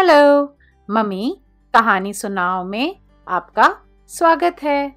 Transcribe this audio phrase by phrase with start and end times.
[0.00, 0.56] Hello,
[0.90, 1.40] mummy,
[1.74, 2.96] कहानी सुनाओ में
[3.28, 3.78] आपका
[4.08, 4.96] स्वागत है।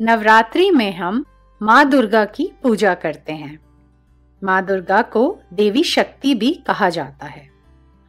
[0.00, 1.24] नवरात्रि में हम
[1.62, 3.58] माँ दुर्गा की पूजा करते हैं।
[4.44, 7.50] माँ दुर्गा को देवी शक्ति भी कहा जाता है।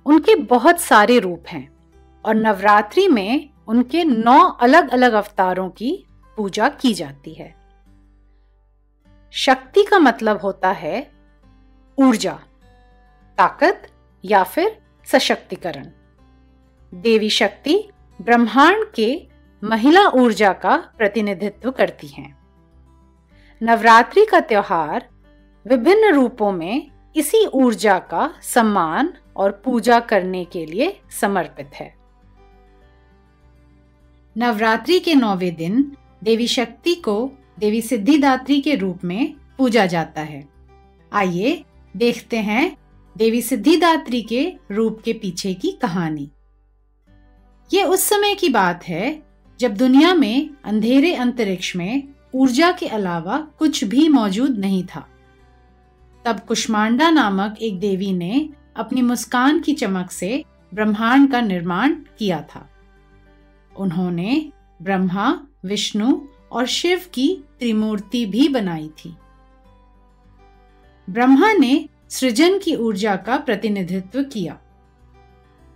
[0.06, 1.78] उनके बहुत सारे रूप हैं
[2.26, 6.06] और नवरात्रि में उनके नौ अलग अलग अवतारों की
[6.38, 7.56] पूजा की जाती है।
[9.32, 11.12] शक्ति का मतलब होता है
[11.98, 12.40] ऊर्जा,
[13.38, 13.90] ताकत
[14.26, 15.88] या फिर सशक्तिकरण।
[16.94, 17.90] देवी शक्ति
[18.22, 19.28] ब्रह्मांड के
[19.64, 22.38] महिला ऊर्जा का प्रतिनिधित्व करती हैं।
[23.62, 25.10] नवरात्रि का त्योहार
[25.68, 31.96] विभिन्न रूपों में इसी ऊर्जा का सम्मान और पूजा करने के लिए समर्पित है।
[34.38, 40.48] नवरात्रि के नौवे दिन देवी शक्ति को देवी सिद्धिदात्री के रूप में पूजा जाता है।
[41.14, 41.64] आइए
[41.98, 42.83] देखते हैं
[43.18, 46.30] देवी सिद्धिदात्री के रूप के पीछे की कहानी।
[47.74, 49.24] ये उस समय की बात है,
[49.60, 52.04] जब दुनिया में अंधेरे अंतरिक्ष में
[52.34, 55.10] ऊर्जा के अलावा कुछ भी मौजूद नहीं था।
[56.26, 62.42] तब कुष्मांडा नामक एक देवी ने अपनी मुस्कान की चमक से ब्रह्मांड का निर्माण किया
[62.42, 62.70] था।
[63.78, 66.22] उन्होंने ब्रह्मा, विष्णु
[66.52, 69.18] और शिव की त्रिमूर्ति भी बनाई थी।
[71.10, 74.60] ब्रह्मा ने सृजन की ऊर्जा का प्रतिनिधित्व किया।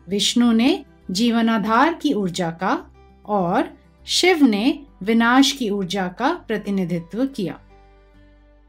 [0.09, 2.91] विष्णु ने जीवनाधार की ऊर्जा का
[3.25, 7.59] और शिव ने विनाश की ऊर्जा का प्रतिनिधित्व किया।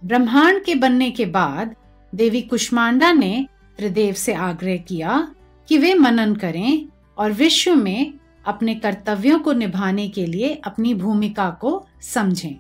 [0.05, 1.77] ब्रह्मांड के बनने के बाद
[2.15, 3.47] देवी कुष्मांडा ने
[3.79, 5.35] त्रिदेव से आग्रह किया
[5.69, 8.13] कि वे मनन करें और विश्व में
[8.47, 12.57] अपने कर्तव्यों को निभाने के लिए अपनी भूमिका को समझें।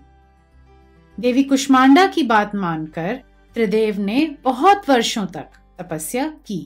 [1.20, 3.20] देवी कुष्मांडा की बात मानकर
[3.58, 5.46] त्रिदेव ने बहुत वर्षों तक
[5.78, 6.58] तपस्या की।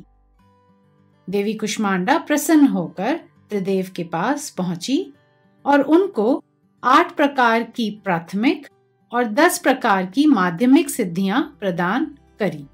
[1.28, 3.14] देवी कुष्मांडा प्रसन्न होकर
[3.50, 5.14] त्रिदेव के पास पहुँची
[5.64, 6.42] और उनको
[6.82, 8.68] आठ प्रकार की प्राथमिक
[9.12, 12.04] और दस प्रकार की माध्यमिक सिद्धियाँ प्रदान
[12.40, 12.64] करी।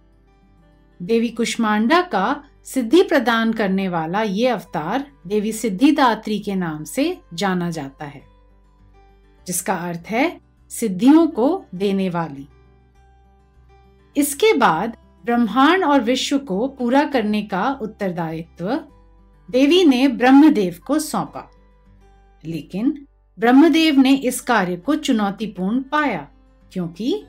[1.00, 7.71] देवी कुष्मांडा का सिद्धि प्रदान करने वाला ये अवतार देवी सिद्धिदात्री के नाम से जाना
[7.71, 8.23] जाता है,
[9.47, 10.41] जिसका अर्थ है
[10.71, 12.49] सिद्धियों को देने वाली।
[14.17, 18.81] इसके बाद ब्रह्मांड और विश्व को पूरा करने का उत्तरदायित्व
[19.51, 21.51] देवी ने ब्रह्मदेव को सौंपा।
[22.45, 23.07] लेकिन
[23.39, 26.29] ब्रह्मदेव ने इस कार्य को चुनौतीपूर्ण पाया,
[26.73, 27.25] क्योंकि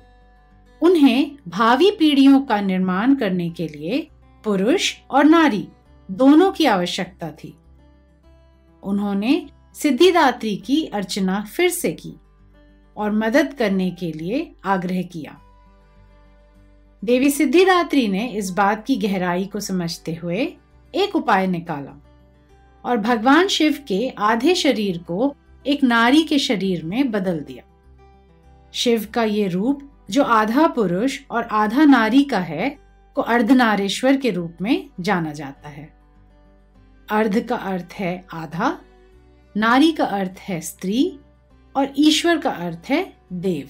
[0.82, 4.08] उन्हें भावी पीढ़ियों का निर्माण करने के लिए
[4.44, 5.68] पुरुष और नारी
[6.12, 7.56] दोनों की आवश्यकता थी।
[8.84, 12.14] उन्होंने सिद्धिदात्री की अर्चना फिर से की
[12.98, 15.38] और मदद करने के लिए आग्रह किया।
[17.04, 20.58] देवी सिद्धिदात्री ने इस बात की गहराई को समझते हुए
[20.96, 22.02] एक उपाय निकाला
[22.86, 25.36] और भगवान शिव के आधे शरीर को
[25.68, 27.64] एक नारी के शरीर में बदल दिया।
[28.74, 32.78] शिव का ये रूप, जो आधा पुरुष और आधा नारी का है,
[33.16, 35.94] को अर्धनारेश्वर के रूप में जाना जाता है।
[37.10, 38.82] अर्ध का अर्थ है आधा,
[39.58, 41.20] नारी का अर्थ है स्त्री,
[41.76, 43.70] और ईश्वर का अर्थ है देव।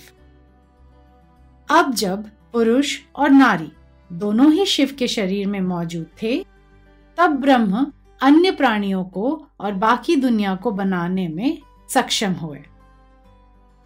[1.69, 3.72] अब जब पुरुष और नारी
[4.12, 6.46] दोनों ही शिव के शरीर में मौजूद थे,
[7.18, 7.86] तब ब्रह्म
[8.22, 11.58] अन्य प्राणियों को और बाकी दुनिया को बनाने में
[11.90, 12.60] सक्षम हुए।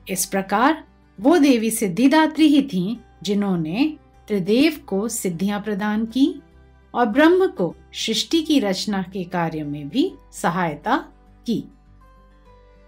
[0.09, 0.83] इस प्रकार
[1.19, 3.97] वो देवी सिद्धिदात्री ही थीं, जिन्होंने
[4.27, 6.41] त्रिदेव को सिद्धियाँ प्रदान की
[6.93, 10.97] और ब्रह्म को सृष्टि की रचना के कार्य में भी सहायता
[11.47, 11.63] की।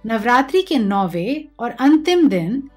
[0.06, 2.70] नवरात्रि के नौवे और अंतिम दिन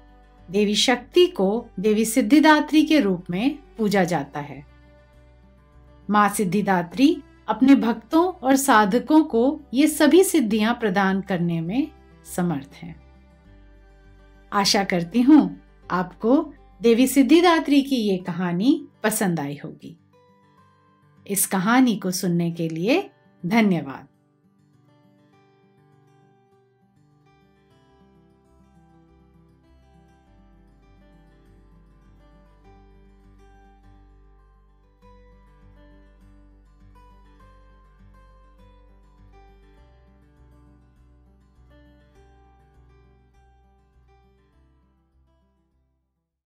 [0.49, 4.65] देवी शक्ति को देवी सिद्धिदात्री के रूप में पूजा जाता है।
[6.09, 11.91] माँ सिद्धिदात्री अपने भक्तों और साधकों को ये सभी सिद्धियाँ प्रदान करने में
[12.35, 12.95] समर्थ हैं।
[14.53, 15.61] आशा करती हूँ
[15.91, 19.97] आपको देवी सिद्धिदात्री की ये कहानी पसंद आई होगी।
[21.27, 23.09] इस कहानी को सुनने के लिए
[23.45, 24.08] धन्यवाद।